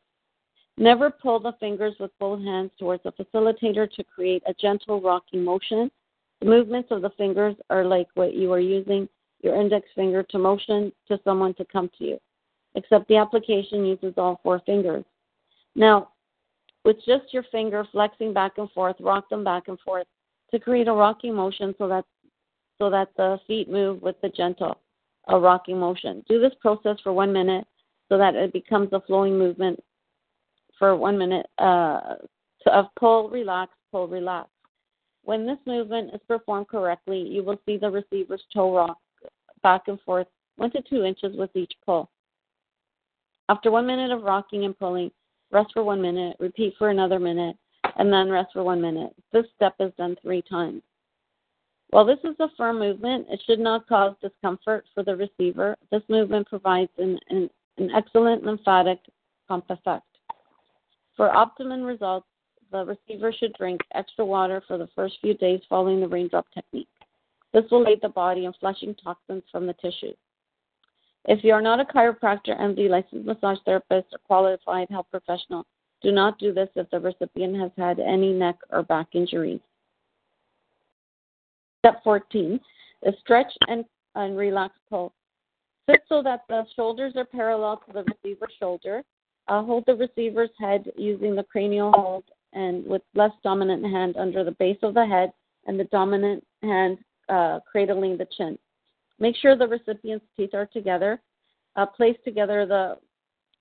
Never 0.77 1.09
pull 1.09 1.39
the 1.39 1.53
fingers 1.59 1.95
with 1.99 2.11
both 2.19 2.41
hands 2.41 2.71
towards 2.79 3.03
the 3.03 3.11
facilitator 3.11 3.91
to 3.91 4.03
create 4.03 4.43
a 4.47 4.53
gentle 4.53 5.01
rocking 5.01 5.43
motion. 5.43 5.91
The 6.39 6.47
movements 6.47 6.89
of 6.91 7.01
the 7.01 7.09
fingers 7.11 7.55
are 7.69 7.83
like 7.83 8.07
what 8.13 8.33
you 8.33 8.53
are 8.53 8.61
using 8.61 9.09
your 9.41 9.59
index 9.59 9.87
finger 9.95 10.23
to 10.23 10.39
motion 10.39 10.91
to 11.07 11.19
someone 11.23 11.53
to 11.55 11.65
come 11.65 11.89
to 11.97 12.05
you, 12.05 12.17
except 12.75 13.07
the 13.07 13.17
application 13.17 13.85
uses 13.85 14.13
all 14.17 14.39
four 14.43 14.61
fingers. 14.65 15.03
Now, 15.75 16.09
with 16.85 16.97
just 17.05 17.33
your 17.33 17.43
finger 17.51 17.85
flexing 17.91 18.33
back 18.33 18.53
and 18.57 18.71
forth, 18.71 18.95
rock 18.99 19.29
them 19.29 19.43
back 19.43 19.67
and 19.67 19.79
forth 19.81 20.07
to 20.51 20.59
create 20.59 20.87
a 20.87 20.93
rocking 20.93 21.35
motion 21.35 21.75
so 21.77 21.87
that 21.87 22.05
so 22.77 22.89
that 22.89 23.09
the 23.17 23.37
feet 23.45 23.69
move 23.69 24.01
with 24.01 24.15
the 24.21 24.29
gentle 24.29 24.79
a 25.27 25.39
rocking 25.39 25.79
motion. 25.79 26.23
Do 26.27 26.39
this 26.39 26.53
process 26.59 26.97
for 27.03 27.13
one 27.13 27.31
minute 27.31 27.65
so 28.09 28.17
that 28.17 28.35
it 28.35 28.51
becomes 28.51 28.89
a 28.91 29.01
flowing 29.01 29.37
movement 29.37 29.81
for 30.77 30.95
one 30.95 31.17
minute 31.17 31.45
uh, 31.59 32.15
of 32.65 32.85
pull, 32.99 33.29
relax, 33.29 33.71
pull, 33.91 34.07
relax. 34.07 34.49
When 35.23 35.45
this 35.45 35.59
movement 35.67 36.13
is 36.13 36.21
performed 36.27 36.67
correctly, 36.67 37.19
you 37.19 37.43
will 37.43 37.59
see 37.65 37.77
the 37.77 37.89
receiver's 37.89 38.43
toe 38.53 38.75
rock 38.75 38.97
back 39.61 39.83
and 39.87 39.99
forth 40.01 40.27
one 40.55 40.71
to 40.71 40.81
two 40.81 41.03
inches 41.03 41.35
with 41.37 41.55
each 41.55 41.73
pull. 41.85 42.09
After 43.49 43.71
one 43.71 43.87
minute 43.87 44.11
of 44.11 44.21
rocking 44.21 44.65
and 44.65 44.77
pulling, 44.77 45.09
rest 45.51 45.71
for 45.73 45.83
one 45.83 45.99
minute, 45.99 46.37
repeat 46.39 46.75
for 46.77 46.91
another 46.91 47.19
minute, 47.19 47.57
and 47.97 48.13
then 48.13 48.29
rest 48.29 48.53
for 48.53 48.63
one 48.63 48.79
minute. 48.79 49.11
This 49.33 49.45
step 49.55 49.73
is 49.79 49.91
done 49.97 50.15
three 50.21 50.43
times. 50.43 50.83
While 51.89 52.05
this 52.05 52.19
is 52.23 52.35
a 52.39 52.49
firm 52.55 52.77
movement, 52.77 53.25
it 53.27 53.41
should 53.47 53.59
not 53.59 53.87
cause 53.89 54.15
discomfort 54.21 54.85
for 54.93 55.03
the 55.03 55.15
receiver. 55.15 55.75
This 55.91 56.03
movement 56.09 56.47
provides 56.47 56.91
an, 56.99 57.17
an, 57.31 57.49
an 57.79 57.89
excellent 57.89 58.43
lymphatic 58.43 58.99
pump 59.47 59.65
effect. 59.71 60.05
For 61.17 61.35
optimum 61.35 61.81
results, 61.81 62.27
the 62.71 62.85
receiver 62.85 63.33
should 63.33 63.53
drink 63.53 63.81
extra 63.95 64.23
water 64.23 64.61
for 64.67 64.77
the 64.77 64.89
first 64.95 65.17
few 65.21 65.33
days 65.33 65.61
following 65.67 66.01
the 66.01 66.07
raindrop 66.07 66.45
technique. 66.53 66.87
This 67.51 67.65
will 67.71 67.87
aid 67.87 68.01
the 68.03 68.09
body 68.09 68.45
in 68.45 68.53
flushing 68.59 68.93
toxins 68.93 69.41
from 69.51 69.65
the 69.65 69.73
tissues. 69.73 70.17
If 71.29 71.43
you 71.43 71.53
are 71.53 71.61
not 71.61 71.79
a 71.79 71.85
chiropractor, 71.85 72.59
MD, 72.59 72.89
licensed 72.89 73.27
massage 73.27 73.59
therapist, 73.63 74.07
or 74.11 74.17
qualified 74.25 74.87
health 74.89 75.05
professional, 75.11 75.63
do 76.01 76.11
not 76.11 76.39
do 76.39 76.51
this 76.51 76.69
if 76.75 76.89
the 76.89 76.99
recipient 76.99 77.55
has 77.55 77.69
had 77.77 77.99
any 77.99 78.33
neck 78.33 78.55
or 78.71 78.81
back 78.81 79.09
injuries. 79.13 79.59
Step 81.81 82.03
14 82.03 82.59
is 83.03 83.13
stretch 83.19 83.53
and, 83.67 83.85
and 84.15 84.37
relax 84.37 84.73
pull. 84.89 85.13
Sit 85.87 86.01
so 86.09 86.23
that 86.23 86.41
the 86.49 86.65
shoulders 86.75 87.13
are 87.15 87.25
parallel 87.25 87.77
to 87.85 87.93
the 87.93 88.05
receiver's 88.05 88.53
shoulder. 88.59 89.03
Uh, 89.47 89.61
hold 89.61 89.83
the 89.85 89.95
receiver's 89.95 90.49
head 90.59 90.91
using 90.97 91.35
the 91.35 91.43
cranial 91.43 91.91
hold 91.95 92.23
and 92.53 92.83
with 92.87 93.03
less 93.13 93.31
dominant 93.43 93.83
hand 93.83 94.17
under 94.17 94.43
the 94.43 94.55
base 94.57 94.79
of 94.81 94.95
the 94.95 95.05
head 95.05 95.31
and 95.67 95.79
the 95.79 95.85
dominant 95.85 96.43
hand 96.63 96.97
uh, 97.29 97.59
cradling 97.71 98.17
the 98.17 98.27
chin. 98.35 98.57
Make 99.19 99.35
sure 99.35 99.55
the 99.55 99.67
recipient's 99.67 100.25
teeth 100.37 100.53
are 100.53 100.65
together. 100.65 101.21
Uh, 101.75 101.85
place 101.85 102.17
together 102.23 102.65
the 102.65 102.97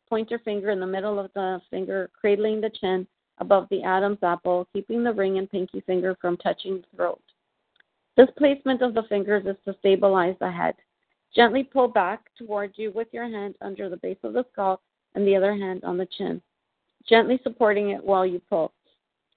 pointer 0.08 0.38
finger 0.44 0.70
in 0.70 0.80
the 0.80 0.86
middle 0.86 1.18
of 1.18 1.30
the 1.34 1.60
finger, 1.70 2.10
cradling 2.18 2.60
the 2.60 2.70
chin 2.70 3.06
above 3.38 3.66
the 3.70 3.82
Adam's 3.82 4.22
apple, 4.22 4.66
keeping 4.72 5.04
the 5.04 5.12
ring 5.12 5.38
and 5.38 5.50
pinky 5.50 5.80
finger 5.82 6.16
from 6.20 6.36
touching 6.38 6.76
the 6.76 6.96
throat. 6.96 7.20
This 8.16 8.28
placement 8.36 8.82
of 8.82 8.94
the 8.94 9.04
fingers 9.08 9.44
is 9.46 9.56
to 9.64 9.76
stabilize 9.78 10.34
the 10.40 10.50
head. 10.50 10.74
Gently 11.34 11.62
pull 11.62 11.88
back 11.88 12.30
towards 12.36 12.78
you 12.78 12.90
with 12.92 13.08
your 13.12 13.28
hand 13.28 13.54
under 13.60 13.88
the 13.88 13.98
base 13.98 14.18
of 14.24 14.32
the 14.32 14.44
skull 14.52 14.80
and 15.14 15.26
the 15.26 15.36
other 15.36 15.54
hand 15.54 15.84
on 15.84 15.96
the 15.96 16.08
chin, 16.16 16.40
gently 17.08 17.38
supporting 17.42 17.90
it 17.90 18.02
while 18.02 18.26
you 18.26 18.40
pull. 18.48 18.72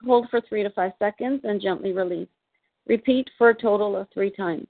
Hold 0.06 0.28
for 0.30 0.42
three 0.42 0.64
to 0.64 0.70
five 0.72 0.94
seconds 0.98 1.42
and 1.44 1.62
gently 1.62 1.92
release. 1.92 2.30
Repeat 2.88 3.30
for 3.38 3.50
a 3.50 3.56
total 3.56 3.96
of 3.96 4.08
three 4.12 4.32
times. 4.32 4.68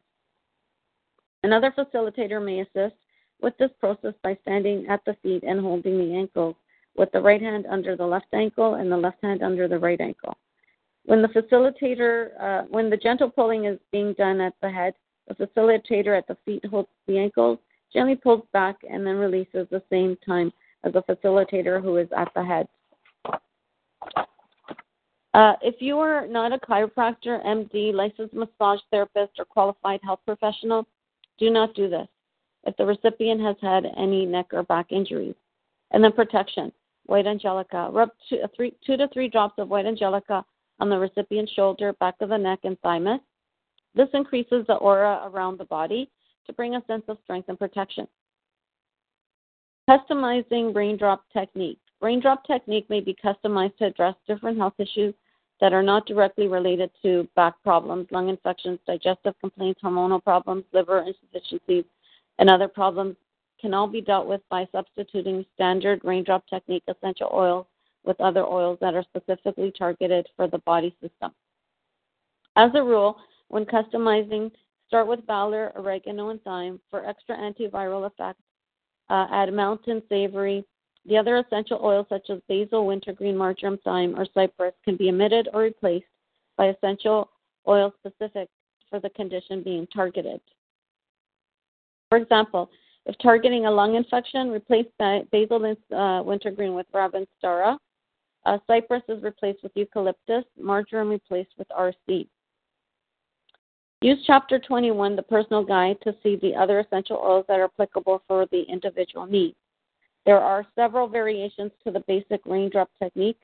Another 1.43 1.71
facilitator 1.71 2.43
may 2.43 2.59
assist 2.59 2.95
with 3.41 3.57
this 3.57 3.71
process 3.79 4.13
by 4.23 4.37
standing 4.43 4.85
at 4.87 5.03
the 5.05 5.15
feet 5.23 5.43
and 5.43 5.59
holding 5.59 5.97
the 5.97 6.15
ankles 6.15 6.55
with 6.95 7.11
the 7.11 7.21
right 7.21 7.41
hand 7.41 7.65
under 7.69 7.95
the 7.95 8.05
left 8.05 8.27
ankle 8.33 8.75
and 8.75 8.91
the 8.91 8.97
left 8.97 9.17
hand 9.23 9.41
under 9.41 9.67
the 9.67 9.79
right 9.79 9.99
ankle. 9.99 10.37
When 11.05 11.21
the 11.21 11.29
facilitator, 11.29 12.29
uh, 12.39 12.63
when 12.69 12.89
the 12.89 12.97
gentle 12.97 13.29
pulling 13.29 13.65
is 13.65 13.79
being 13.91 14.13
done 14.13 14.39
at 14.39 14.53
the 14.61 14.69
head, 14.69 14.93
the 15.27 15.33
facilitator 15.33 16.15
at 16.15 16.27
the 16.27 16.37
feet 16.45 16.63
holds 16.65 16.89
the 17.07 17.17
ankles, 17.17 17.57
gently 17.91 18.15
pulls 18.15 18.43
back, 18.53 18.77
and 18.87 19.05
then 19.05 19.15
releases 19.15 19.67
the 19.69 19.81
same 19.89 20.17
time 20.25 20.53
as 20.83 20.93
the 20.93 21.01
facilitator 21.03 21.81
who 21.81 21.97
is 21.97 22.07
at 22.15 22.31
the 22.35 22.43
head. 22.43 22.67
Uh, 25.33 25.53
if 25.61 25.75
you 25.79 25.97
are 25.97 26.27
not 26.27 26.51
a 26.51 26.57
chiropractor, 26.57 27.43
MD, 27.45 27.93
licensed 27.93 28.33
massage 28.33 28.81
therapist, 28.91 29.31
or 29.39 29.45
qualified 29.45 30.01
health 30.03 30.19
professional, 30.25 30.85
do 31.41 31.49
not 31.49 31.73
do 31.73 31.89
this 31.89 32.07
if 32.65 32.77
the 32.77 32.85
recipient 32.85 33.41
has 33.41 33.55
had 33.61 33.85
any 33.97 34.25
neck 34.25 34.45
or 34.53 34.63
back 34.63 34.91
injuries. 34.91 35.35
And 35.89 36.03
then 36.03 36.11
protection, 36.11 36.71
white 37.07 37.25
angelica. 37.25 37.89
Rub 37.91 38.09
two, 38.29 38.37
three, 38.55 38.73
two 38.85 38.95
to 38.95 39.07
three 39.09 39.27
drops 39.27 39.55
of 39.57 39.67
white 39.67 39.87
angelica 39.87 40.45
on 40.79 40.89
the 40.89 40.97
recipient's 40.97 41.51
shoulder, 41.51 41.93
back 41.93 42.15
of 42.21 42.29
the 42.29 42.37
neck, 42.37 42.59
and 42.63 42.79
thymus. 42.81 43.19
This 43.95 44.07
increases 44.13 44.65
the 44.67 44.75
aura 44.75 45.21
around 45.25 45.57
the 45.57 45.65
body 45.65 46.09
to 46.45 46.53
bring 46.53 46.75
a 46.75 46.85
sense 46.85 47.03
of 47.07 47.17
strength 47.23 47.49
and 47.49 47.57
protection. 47.59 48.07
Customizing 49.89 50.73
raindrop 50.73 51.23
technique. 51.33 51.79
Raindrop 52.01 52.45
technique 52.45 52.89
may 52.89 52.99
be 52.99 53.15
customized 53.23 53.77
to 53.77 53.85
address 53.85 54.15
different 54.27 54.57
health 54.57 54.75
issues 54.77 55.13
that 55.61 55.73
are 55.73 55.83
not 55.83 56.07
directly 56.07 56.47
related 56.47 56.89
to 57.03 57.27
back 57.35 57.53
problems, 57.63 58.07
lung 58.11 58.29
infections, 58.29 58.79
digestive 58.87 59.35
complaints, 59.39 59.79
hormonal 59.81 60.21
problems, 60.21 60.65
liver 60.73 61.05
insufficiencies, 61.05 61.85
and 62.39 62.49
other 62.49 62.67
problems 62.67 63.15
can 63.61 63.73
all 63.75 63.87
be 63.87 64.01
dealt 64.01 64.27
with 64.27 64.41
by 64.49 64.67
substituting 64.71 65.45
standard 65.53 66.01
raindrop 66.03 66.45
technique 66.47 66.83
essential 66.87 67.29
oils 67.31 67.67
with 68.03 68.19
other 68.19 68.43
oils 68.43 68.79
that 68.81 68.95
are 68.95 69.03
specifically 69.03 69.71
targeted 69.77 70.27
for 70.35 70.47
the 70.47 70.57
body 70.59 70.95
system. 70.99 71.31
As 72.55 72.71
a 72.73 72.83
rule, 72.83 73.17
when 73.49 73.65
customizing, 73.65 74.51
start 74.87 75.07
with 75.07 75.25
Valor, 75.27 75.71
oregano, 75.75 76.29
and 76.29 76.41
thyme 76.43 76.79
for 76.89 77.05
extra 77.05 77.37
antiviral 77.37 78.07
effect. 78.07 78.39
Uh, 79.09 79.27
add 79.31 79.53
mountain 79.53 80.01
savory, 80.09 80.65
the 81.05 81.17
other 81.17 81.37
essential 81.37 81.79
oils, 81.83 82.05
such 82.09 82.29
as 82.29 82.39
basil, 82.47 82.85
wintergreen, 82.85 83.35
marjoram, 83.35 83.79
thyme, 83.83 84.15
or 84.17 84.25
cypress, 84.33 84.73
can 84.85 84.97
be 84.97 85.09
omitted 85.09 85.49
or 85.53 85.61
replaced 85.61 86.05
by 86.57 86.67
essential 86.67 87.29
oils 87.67 87.93
specific 87.99 88.49
for 88.89 88.99
the 88.99 89.09
condition 89.11 89.63
being 89.63 89.87
targeted. 89.87 90.39
For 92.09 92.17
example, 92.17 92.69
if 93.05 93.15
targeting 93.19 93.65
a 93.65 93.71
lung 93.71 93.95
infection, 93.95 94.51
replace 94.51 94.85
basil 94.99 95.65
and 95.65 95.77
uh, 95.95 96.21
wintergreen 96.23 96.75
with 96.75 96.85
ravintsara. 96.93 97.77
Uh, 98.45 98.57
cypress 98.67 99.03
is 99.07 99.21
replaced 99.23 99.61
with 99.63 99.71
eucalyptus, 99.75 100.43
marjoram 100.59 101.09
replaced 101.09 101.51
with 101.57 101.67
RC. 101.69 102.27
Use 104.01 104.17
Chapter 104.25 104.57
21, 104.57 105.15
the 105.15 105.21
personal 105.21 105.63
guide, 105.63 105.97
to 106.01 106.15
see 106.23 106.35
the 106.37 106.55
other 106.55 106.79
essential 106.79 107.17
oils 107.17 107.45
that 107.47 107.59
are 107.59 107.65
applicable 107.65 108.23
for 108.27 108.47
the 108.51 108.63
individual 108.63 109.27
needs. 109.27 109.55
There 110.25 110.39
are 110.39 110.65
several 110.75 111.07
variations 111.07 111.71
to 111.83 111.91
the 111.91 112.01
basic 112.01 112.41
raindrop 112.45 112.89
technique. 113.01 113.39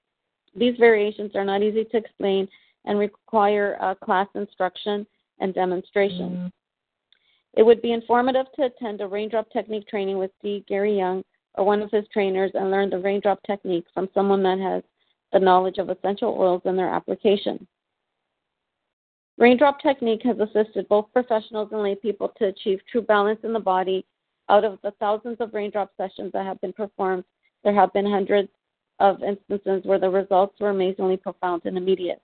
These 0.55 0.77
variations 0.77 1.35
are 1.35 1.45
not 1.45 1.63
easy 1.63 1.85
to 1.85 1.97
explain 1.97 2.47
and 2.85 2.99
require 2.99 3.77
uh, 3.81 3.95
class 3.95 4.27
instruction 4.35 5.05
and 5.39 5.53
demonstration. 5.53 6.29
Mm-hmm. 6.29 6.47
It 7.57 7.65
would 7.65 7.81
be 7.81 7.93
informative 7.93 8.45
to 8.55 8.65
attend 8.65 9.01
a 9.01 9.07
raindrop 9.07 9.49
technique 9.51 9.87
training 9.87 10.17
with 10.17 10.31
D. 10.43 10.63
Gary 10.67 10.95
Young 10.95 11.23
or 11.55 11.65
one 11.65 11.81
of 11.81 11.91
his 11.91 12.05
trainers 12.13 12.51
and 12.53 12.69
learn 12.69 12.89
the 12.89 12.99
raindrop 12.99 13.41
technique 13.43 13.85
from 13.93 14.09
someone 14.13 14.43
that 14.43 14.59
has 14.59 14.83
the 15.33 15.39
knowledge 15.39 15.79
of 15.79 15.89
essential 15.89 16.35
oils 16.37 16.61
and 16.65 16.77
their 16.77 16.89
application. 16.89 17.67
Raindrop 19.37 19.79
technique 19.81 20.21
has 20.23 20.37
assisted 20.39 20.87
both 20.87 21.11
professionals 21.13 21.69
and 21.71 21.83
lay 21.83 21.95
people 21.95 22.31
to 22.37 22.45
achieve 22.45 22.79
true 22.91 23.01
balance 23.01 23.39
in 23.43 23.53
the 23.53 23.59
body 23.59 24.05
out 24.49 24.63
of 24.63 24.79
the 24.83 24.91
thousands 24.99 25.37
of 25.39 25.53
raindrop 25.53 25.91
sessions 25.97 26.31
that 26.33 26.45
have 26.45 26.59
been 26.61 26.73
performed, 26.73 27.23
there 27.63 27.73
have 27.73 27.91
been 27.93 28.05
hundreds 28.05 28.49
of 28.99 29.21
instances 29.23 29.83
where 29.83 29.99
the 29.99 30.09
results 30.09 30.59
were 30.59 30.69
amazingly 30.69 31.17
profound 31.17 31.63
and 31.65 31.77
immediate. 31.77 32.21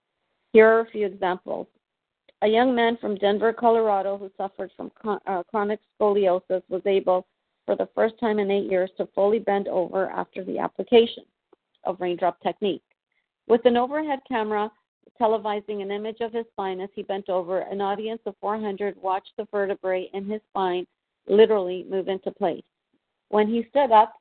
Here 0.53 0.68
are 0.68 0.82
a 0.82 0.89
few 0.89 1.06
examples. 1.06 1.68
A 2.42 2.48
young 2.48 2.75
man 2.75 2.98
from 3.00 3.15
Denver, 3.15 3.53
Colorado, 3.53 4.18
who 4.18 4.32
suffered 4.38 4.72
from 4.75 4.92
uh, 5.06 5.44
chronic 5.44 5.80
scoliosis 6.00 6.62
was 6.70 6.82
able, 6.86 7.25
for 7.65 7.75
the 7.75 7.89
first 7.96 8.20
time 8.20 8.39
in 8.39 8.51
eight 8.51 8.70
years, 8.70 8.89
to 8.98 9.08
fully 9.15 9.39
bend 9.39 9.68
over 9.68 10.10
after 10.10 10.44
the 10.44 10.60
application 10.60 11.24
of 11.86 12.00
raindrop 12.00 12.42
technique. 12.42 12.84
With 13.48 13.65
an 13.65 13.77
overhead 13.77 14.20
camera 14.27 14.72
televising 15.20 15.82
an 15.82 15.92
image 15.92 16.22
of 16.22 16.34
his 16.34 16.46
spine 16.51 16.80
as 16.82 16.89
he 16.94 17.03
bent 17.03 17.30
over, 17.30 17.60
an 17.60 17.82
audience 17.82 18.22
of 18.25 18.36
400 18.42 19.01
watched 19.01 19.32
the 19.38 19.48
vertebrae 19.51 20.10
in 20.13 20.25
his 20.25 20.42
spine 20.50 20.88
literally 21.27 21.86
move 21.89 22.08
into 22.08 22.32
place. 22.32 22.63
When 23.30 23.48
he 23.48 23.65
stood 23.70 23.92
up, 23.92 24.13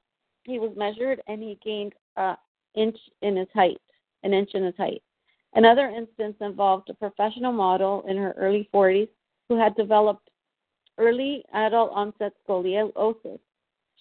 he 0.45 0.59
was 0.59 0.73
measured 0.77 1.21
and 1.27 1.43
he 1.43 1.59
gained 1.65 1.93
an 2.17 2.37
inch 2.75 2.97
in 3.23 3.37
his 3.37 3.49
height, 3.55 3.81
an 4.23 4.33
inch 4.33 4.51
in 4.55 4.65
his 4.65 4.77
height. 4.77 5.03
Another 5.55 5.89
instance 5.89 6.37
involved 6.41 6.89
a 6.89 6.95
professional 6.95 7.53
model 7.53 8.05
in 8.09 8.17
her 8.17 8.35
early 8.39 8.69
40s 8.73 9.09
who 9.49 9.59
had 9.59 9.77
developed 9.77 10.31
early 10.99 11.45
adult 11.53 11.91
onset 11.93 12.33
scoliosis. 12.47 13.39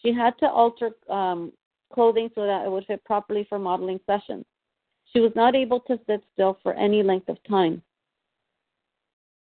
She 0.02 0.14
had 0.14 0.38
to 0.40 0.50
alter 0.50 0.92
um, 1.10 1.52
clothing 1.94 2.30
so 2.34 2.46
that 2.46 2.66
it 2.66 2.72
would 2.72 2.86
fit 2.86 3.04
properly 3.04 3.46
for 3.50 3.60
modeling 3.60 4.00
sessions. 4.06 4.46
She 5.12 5.20
was 5.20 5.32
not 5.36 5.56
able 5.56 5.82
to 5.82 6.00
sit 6.08 6.24
still 6.34 6.58
for 6.64 6.74
any 6.74 7.04
length 7.04 7.28
of 7.30 7.38
time. 7.44 7.82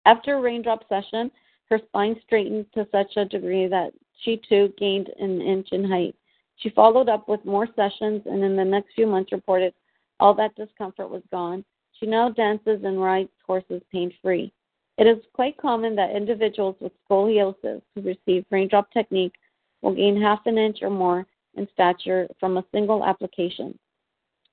After 0.06 0.36
a 0.36 0.40
raindrop 0.40 0.88
session, 0.88 1.30
her 1.70 1.80
spine 1.88 2.16
straightened 2.24 2.66
to 2.74 2.86
such 2.90 3.16
a 3.16 3.24
degree 3.24 3.66
that 3.66 3.92
she 4.20 4.40
too 4.48 4.72
gained 4.78 5.08
an 5.18 5.40
inch 5.40 5.68
in 5.72 5.84
height. 5.84 6.14
She 6.56 6.70
followed 6.70 7.08
up 7.08 7.28
with 7.28 7.44
more 7.44 7.68
sessions 7.76 8.22
and 8.26 8.42
in 8.42 8.56
the 8.56 8.64
next 8.64 8.94
few 8.94 9.06
months 9.06 9.32
reported 9.32 9.74
all 10.18 10.34
that 10.34 10.56
discomfort 10.56 11.10
was 11.10 11.22
gone. 11.30 11.64
She 11.92 12.06
now 12.06 12.30
dances 12.30 12.82
and 12.84 13.00
rides 13.00 13.30
horses 13.46 13.82
pain 13.92 14.12
free. 14.22 14.52
It 14.96 15.06
is 15.06 15.18
quite 15.32 15.56
common 15.56 15.94
that 15.96 16.16
individuals 16.16 16.74
with 16.80 16.92
scoliosis 17.08 17.82
who 17.94 18.02
receive 18.02 18.44
raindrop 18.50 18.90
technique 18.92 19.34
will 19.82 19.94
gain 19.94 20.20
half 20.20 20.40
an 20.46 20.58
inch 20.58 20.78
or 20.82 20.90
more 20.90 21.24
in 21.54 21.68
stature 21.72 22.26
from 22.40 22.56
a 22.56 22.64
single 22.72 23.04
application. 23.04 23.78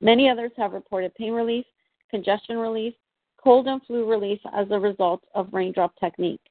Many 0.02 0.30
others 0.30 0.52
have 0.58 0.74
reported 0.74 1.16
pain 1.16 1.34
relief, 1.34 1.66
congestion 2.12 2.58
relief, 2.58 2.94
cold 3.44 3.68
and 3.68 3.82
flu 3.84 4.08
relief 4.08 4.40
as 4.54 4.68
a 4.70 4.80
result 4.80 5.24
of 5.34 5.52
raindrop 5.52 5.96
technique, 6.00 6.42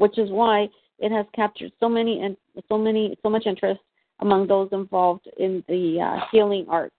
which 0.00 0.18
is 0.18 0.30
why 0.30 0.66
it 0.98 1.12
has 1.12 1.26
captured 1.34 1.70
so 1.78 1.88
many 1.88 2.22
and 2.22 2.36
so 2.68 2.78
many 2.78 3.16
so 3.22 3.28
much 3.28 3.44
interest 3.46 3.80
among 4.20 4.46
those 4.46 4.68
involved 4.72 5.28
in 5.38 5.62
the 5.68 6.00
uh, 6.00 6.24
healing 6.32 6.66
arts. 6.68 6.94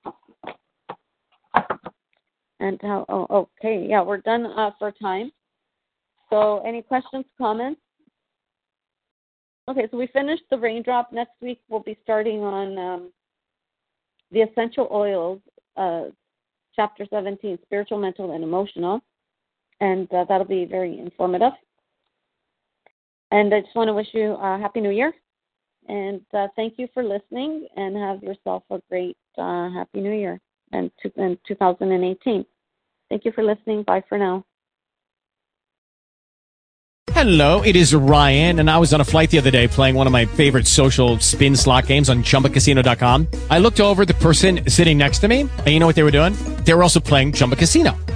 And 2.60 2.79
how? 2.84 3.05
Oh, 3.10 3.25
okay, 3.60 3.88
yeah, 3.89 4.03
we're 4.03 4.17
done 4.17 4.46
uh, 4.46 4.70
for 4.77 4.91
time. 4.91 5.31
So, 6.29 6.63
any 6.65 6.84
questions, 6.84 7.25
comments? 7.38 7.81
Okay, 9.67 9.88
so 9.89 9.98
we 9.98 10.08
finished 10.08 10.43
the 10.51 10.58
raindrop. 10.58 11.12
Next 11.12 11.34
week 11.41 11.60
we'll 11.70 11.81
be 11.81 11.98
starting 12.03 12.41
on 12.41 12.77
um, 12.77 13.12
the 14.31 14.41
essential 14.41 14.88
oils, 14.91 15.39
uh, 15.75 16.05
chapter 16.75 17.05
17, 17.10 17.58
spiritual, 17.63 17.98
mental, 18.00 18.34
and 18.34 18.43
emotional, 18.43 19.01
and 19.79 20.12
uh, 20.13 20.25
that'll 20.29 20.46
be 20.46 20.65
very 20.65 21.00
informative. 21.00 21.53
And 23.31 23.53
I 23.53 23.61
just 23.61 23.75
want 23.75 23.88
to 23.88 23.93
wish 23.93 24.07
you 24.13 24.33
a 24.33 24.59
happy 24.59 24.81
New 24.81 24.91
Year, 24.91 25.13
and 25.88 26.21
uh, 26.33 26.47
thank 26.55 26.73
you 26.77 26.88
for 26.93 27.03
listening. 27.03 27.67
And 27.77 27.95
have 27.95 28.21
yourself 28.21 28.63
a 28.69 28.81
great 28.89 29.17
uh, 29.38 29.69
happy 29.71 30.01
New 30.01 30.11
Year 30.11 30.39
and, 30.73 30.91
and 31.15 31.38
2018. 31.47 32.45
Thank 33.09 33.25
you 33.25 33.31
for 33.31 33.43
listening. 33.43 33.83
Bye 33.83 34.03
for 34.07 34.17
now. 34.17 34.45
Hello, 37.13 37.61
it 37.61 37.75
is 37.75 37.93
Ryan, 37.93 38.59
and 38.59 38.69
I 38.69 38.77
was 38.77 38.93
on 38.93 39.01
a 39.01 39.03
flight 39.03 39.29
the 39.29 39.38
other 39.38 39.51
day 39.51 39.67
playing 39.67 39.95
one 39.95 40.07
of 40.07 40.13
my 40.13 40.25
favorite 40.25 40.65
social 40.65 41.19
spin 41.19 41.55
slot 41.55 41.85
games 41.85 42.09
on 42.09 42.23
chumbacasino.com. 42.23 43.27
I 43.50 43.59
looked 43.59 43.79
over 43.79 44.05
the 44.05 44.13
person 44.15 44.67
sitting 44.69 44.97
next 44.97 45.19
to 45.19 45.27
me, 45.27 45.41
and 45.41 45.67
you 45.67 45.79
know 45.79 45.85
what 45.85 45.95
they 45.95 46.03
were 46.03 46.11
doing? 46.11 46.33
They 46.63 46.73
were 46.73 46.83
also 46.83 47.00
playing 47.00 47.33
Chumba 47.33 47.57
Casino. 47.57 47.95